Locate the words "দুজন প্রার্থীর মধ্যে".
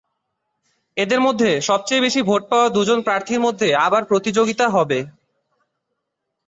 2.69-3.67